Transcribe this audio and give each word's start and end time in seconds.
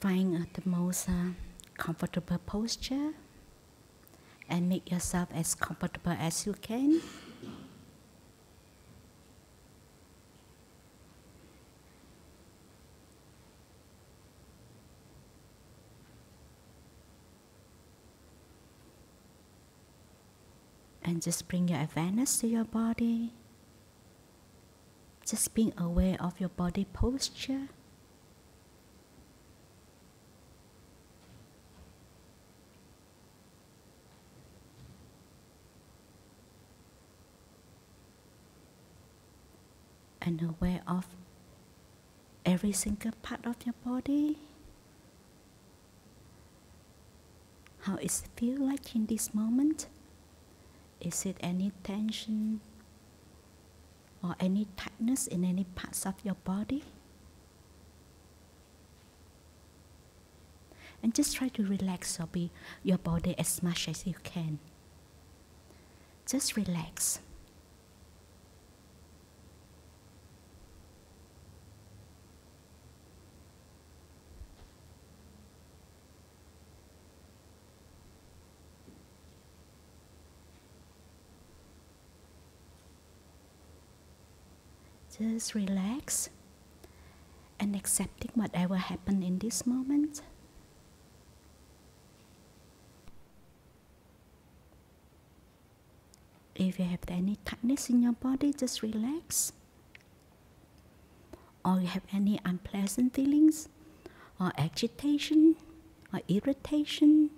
Find 0.00 0.34
uh, 0.34 0.46
the 0.54 0.62
most 0.64 1.08
uh, 1.10 1.36
comfortable 1.76 2.38
posture 2.46 3.12
and 4.48 4.68
make 4.68 4.90
yourself 4.90 5.28
as 5.34 5.54
comfortable 5.54 6.16
as 6.18 6.46
you 6.46 6.54
can. 6.54 7.02
Just 21.20 21.48
bring 21.48 21.68
your 21.68 21.80
awareness 21.80 22.38
to 22.40 22.48
your 22.48 22.64
body. 22.64 23.34
Just 25.26 25.54
being 25.54 25.74
aware 25.76 26.16
of 26.18 26.40
your 26.40 26.48
body 26.48 26.86
posture. 26.92 27.68
and 40.22 40.42
aware 40.42 40.82
of 40.86 41.06
every 42.44 42.72
single 42.72 43.10
part 43.22 43.44
of 43.46 43.56
your 43.64 43.74
body. 43.84 44.38
How 47.80 47.96
it 47.96 48.10
feel 48.36 48.60
like 48.60 48.94
in 48.94 49.06
this 49.06 49.32
moment? 49.34 49.88
Is 51.00 51.24
it 51.24 51.36
any 51.40 51.72
tension 51.82 52.60
or 54.22 54.36
any 54.38 54.66
tightness 54.76 55.26
in 55.26 55.44
any 55.44 55.64
parts 55.64 56.04
of 56.04 56.14
your 56.22 56.34
body? 56.34 56.84
And 61.02 61.14
just 61.14 61.36
try 61.36 61.48
to 61.48 61.64
relax 61.64 62.18
your, 62.18 62.26
be, 62.26 62.50
your 62.82 62.98
body 62.98 63.34
as 63.38 63.62
much 63.62 63.88
as 63.88 64.06
you 64.06 64.14
can. 64.22 64.58
Just 66.26 66.56
relax. 66.56 67.20
Just 85.18 85.54
relax 85.54 86.30
and 87.58 87.76
accepting 87.76 88.30
whatever 88.34 88.76
happened 88.76 89.22
in 89.22 89.38
this 89.38 89.66
moment. 89.66 90.22
If 96.54 96.78
you 96.78 96.84
have 96.84 97.00
any 97.08 97.36
tightness 97.44 97.90
in 97.90 98.02
your 98.02 98.12
body, 98.12 98.52
just 98.52 98.82
relax. 98.82 99.52
Or 101.64 101.80
you 101.80 101.86
have 101.88 102.04
any 102.12 102.40
unpleasant 102.44 103.14
feelings, 103.14 103.68
or 104.38 104.52
agitation, 104.56 105.56
or 106.12 106.20
irritation, 106.28 107.30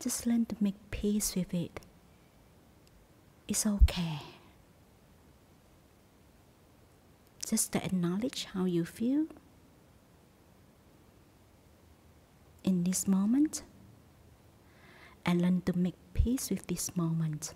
just 0.00 0.26
learn 0.26 0.46
to 0.46 0.56
make 0.60 0.74
peace 0.90 1.36
with 1.36 1.52
it. 1.52 1.78
It's 3.46 3.66
okay. 3.66 4.29
Just 7.50 7.72
to 7.72 7.84
acknowledge 7.84 8.44
how 8.54 8.64
you 8.64 8.84
feel 8.84 9.26
in 12.62 12.84
this 12.84 13.08
moment 13.08 13.64
and 15.26 15.42
learn 15.42 15.60
to 15.62 15.76
make 15.76 15.96
peace 16.14 16.48
with 16.48 16.64
this 16.68 16.96
moment. 16.96 17.54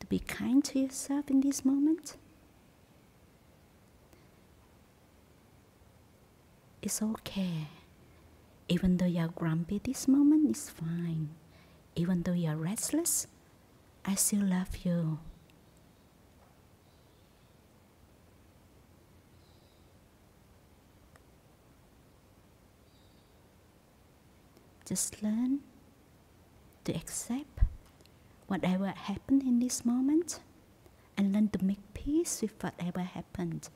To 0.00 0.06
be 0.06 0.18
kind 0.18 0.62
to 0.64 0.80
yourself 0.80 1.30
in 1.30 1.40
this 1.40 1.64
moment. 1.64 2.18
It's 6.82 7.02
okay. 7.02 7.68
Even 8.68 8.96
though 8.96 9.06
you're 9.06 9.28
grumpy 9.28 9.80
this 9.82 10.08
moment, 10.08 10.48
it's 10.48 10.70
fine. 10.70 11.30
Even 11.94 12.22
though 12.22 12.32
you're 12.32 12.56
restless, 12.56 13.26
I 14.04 14.14
still 14.14 14.44
love 14.44 14.76
you. 14.84 15.18
Just 24.86 25.22
learn 25.22 25.60
to 26.84 26.92
accept 26.94 27.60
whatever 28.46 28.88
happened 28.88 29.42
in 29.42 29.60
this 29.60 29.84
moment 29.84 30.40
and 31.16 31.32
learn 31.32 31.48
to 31.50 31.64
make 31.64 31.94
peace 31.94 32.42
with 32.42 32.60
whatever 32.62 33.00
happened. 33.00 33.68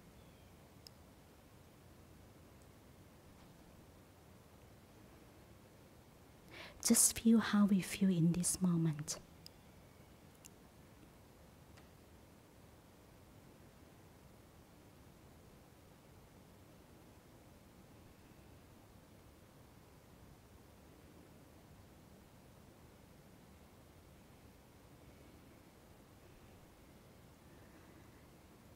Just 6.85 7.19
feel 7.19 7.39
how 7.39 7.65
we 7.65 7.81
feel 7.81 8.11
in 8.11 8.33
this 8.33 8.61
moment. 8.61 9.17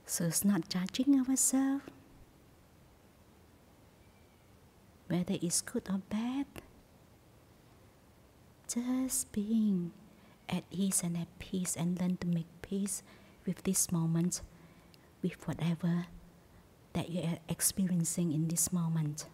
So 0.06 0.24
it's 0.24 0.46
not 0.46 0.70
judging 0.70 1.20
ourselves, 1.28 1.84
whether 5.08 5.34
it's 5.42 5.60
good 5.60 5.82
or 5.90 6.00
bad 6.08 6.46
just 8.68 9.32
being 9.32 9.92
at 10.48 10.64
ease 10.70 11.02
and 11.02 11.16
at 11.16 11.38
peace 11.38 11.76
and 11.76 12.00
learn 12.00 12.16
to 12.18 12.26
make 12.26 12.46
peace 12.62 13.02
with 13.46 13.62
this 13.64 13.90
moment, 13.90 14.42
with 15.22 15.46
whatever 15.46 16.06
that 16.92 17.10
you 17.10 17.22
are 17.22 17.38
experiencing 17.48 18.32
in 18.32 18.48
this 18.48 18.72
moment. 18.72 19.26